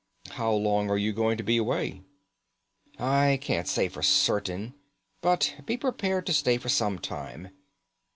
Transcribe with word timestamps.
"How 0.31 0.51
long 0.51 0.89
are 0.89 0.97
you 0.97 1.13
going 1.13 1.37
to 1.37 1.43
be 1.43 1.57
away?" 1.57 2.01
"I 2.97 3.37
can't 3.39 3.67
say 3.67 3.87
for 3.87 4.01
certain, 4.01 4.73
but 5.21 5.53
be 5.67 5.77
prepared 5.77 6.25
to 6.25 6.33
stay 6.33 6.57
for 6.57 6.69
some 6.69 6.97
time. 6.97 7.49